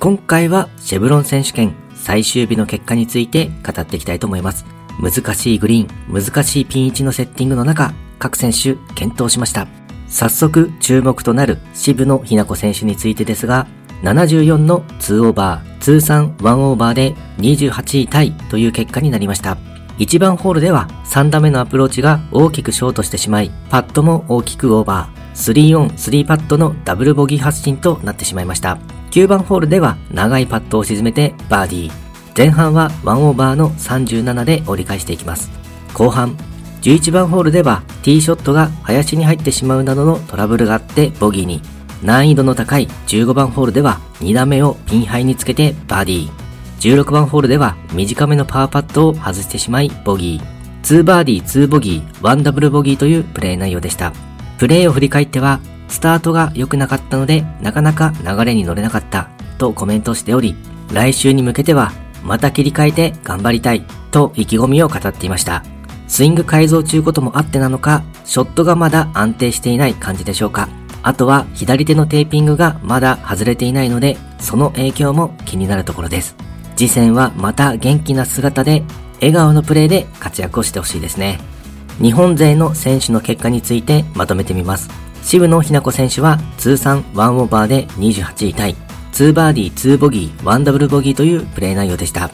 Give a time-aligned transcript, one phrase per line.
[0.00, 4.64] 今回はシェブロン選手権最終日の結果について語っていきたいと思います。
[5.02, 9.66] 難しいグリーン、難しいピン位置のセッティングの中、各選手健闘しました。
[10.06, 13.66] 早速注目となる渋野日向子選手についてですが、
[14.04, 19.58] 74の2オーバー、通算1オーバーで28位タイという結果になりました。
[19.98, 25.27] 1番ホールでは3打目のアプローチが大きくショートしてしまい、パットも大きくオーバー。
[25.38, 28.76] 3オン、3パットのダブルボギー発進となってしまいました。
[29.12, 31.92] 9番ホールでは長いパットを沈めてバーディー。
[32.36, 35.50] 前半は1オーバーの37で折り返していきます。
[35.94, 36.36] 後半、
[36.82, 41.62] 11番ホールではティーショットが林に入ってしまうなどのトラブルがあってボギーに。
[42.02, 46.30] 難易度の高い15番ホールでは2打目をピンハイにつけてバーディー。
[46.80, 50.58] 16番ホールでは短めのパワーパットを外してしまいボギー。
[50.82, 54.12] 2バーディー2ボギー1ダブルボギーというプレー内容でした。
[54.58, 60.54] プレーを振り返ってはスタートが良くなかったのでなかなか流れに乗れなかったとコメントしており
[60.92, 65.64] 来週に向けてはまた切り替えて頑張りたいと意気込みを語っていました。
[66.08, 70.68] スイング改造中こともあってなのか、ショットがまだ安定していない感じでしょうか。
[71.02, 76.34] あとは左手のテーピングがまだ外れていないので、その影響も気になるところです。
[76.76, 78.82] 次戦はまた元気な姿で、
[79.20, 81.38] 笑顔のプレーで活躍をしてほしいですね。
[82.00, 84.88] 日本勢の選手の結果についてまとめてみます。
[85.22, 88.76] 渋野日向子選手は通算1オーバーで28位タイ、
[89.12, 92.30] 2バーディー2ボギー1ダブルボギーというプレー内容でした。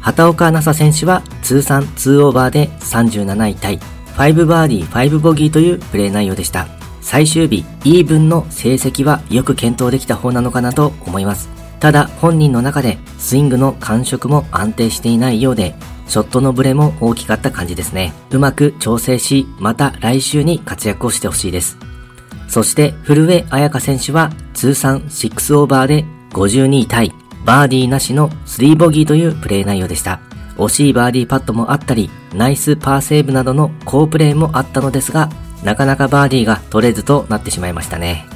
[0.00, 3.78] 畑岡奈紗選手は通算2オーバーで37位タイ、
[4.16, 6.66] 5バーディー5ボギーというプレー内容でした。
[7.00, 11.59] 最終日、イーブンの成績はよく検討できた方なのかなと思います。
[11.80, 15.74] ただ本人の中でスイングの感触も安定していないようで、
[16.06, 18.12] ショットのブレも大きかった感じですね。
[18.30, 21.78] うまく調整し、また来週に活躍をしてほしいです。
[22.48, 27.12] そして古江彩香選手は通算6オーバーで52位タイ、
[27.44, 30.20] バーディーなしの3ボギーというプレー内容でした。
[30.58, 35.30] 惜しいバーディーパットもあったり、ナイスパーセーブなどの好プレーもあったのですが、
[35.64, 38.26] なかなかバーディーが取れずとなってしまいましたね。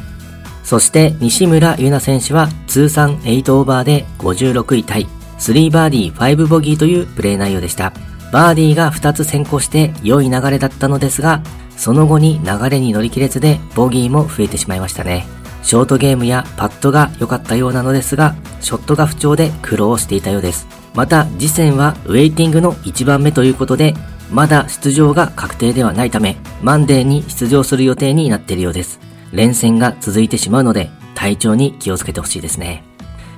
[0.64, 5.06] そして西村優菜選手は通算8オーバーで56位タイ、
[5.38, 7.92] 3バーディー5ボギーというプレー内容でした。
[8.32, 11.42] バーディーが2つ先行して良い流れだったのですが、
[11.76, 15.26] その後に流れに乗り切れずでボギーも増えてしまいましたね。
[15.62, 20.66] ショートゲームやパットが良かったようなのですが、ショットが不調で苦労していたようです。
[20.94, 23.94] また、次戦はウェイティングの1番目ということで、
[24.30, 29.00] まだ出場が確定ではないため、マンデーに出場する予定になっているようです。
[29.34, 32.84] 連戦が続いてしまうので、体調に気をつけてほしいですね。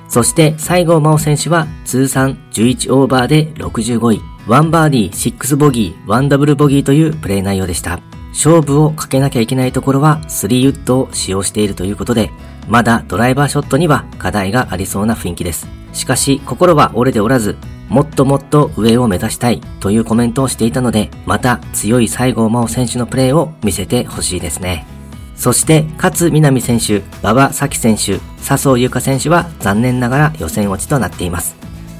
[0.07, 7.99] そして西郷真央選手は通算11オーバーで65位、1バーディー6ボギー、1ダブルボギーというプレー内容でした。
[8.29, 12.31] 勝負をかけなきゃいけないところは3ウッドを使用しているということで、
[12.67, 15.67] まだドライバーショットには課題がありそうな雰囲気です。
[15.93, 17.57] しかし心は折れておらず、
[17.89, 24.96] もっともっと上を目指したいというコメントをしていたので、また強い西郷真央選手のプレーを見せてほしいですね。
[25.37, 31.55] そして、勝みなみ選手、馬場咲希選手、笹生優香選手は残念ながら予選落ちとなっています。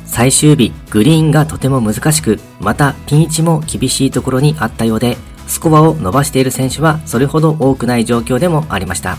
[0.05, 5.17] 最終日、グリーンがとても難しく、またピン位置も厳しいところにあったようで、
[5.47, 9.17] スコアを伸ばしている選手はそれほど多くない状況でもありました。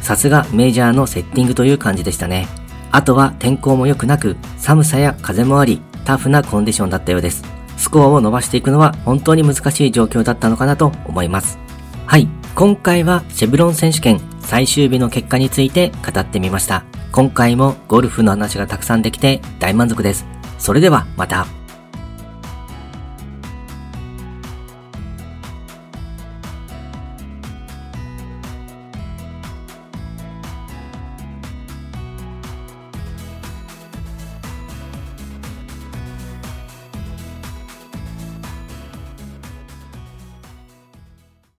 [0.00, 2.48] さすがメジャーのセッティングという感じでしたね。
[2.90, 7.44] あとは天候も良くなく、寒さや風もあり、タフなコンディションだったようです。
[7.76, 11.58] スコアを伸ばしていくのは本当に難しい状況だったのかなと思います。
[12.06, 12.37] はい。
[12.58, 16.82] 今回はシェブロン選手権最終日の結果について語ってみました。
[17.12, 20.26] 今回もゴルフの話がたくさんできて大満足です。
[20.58, 21.57] それではまた。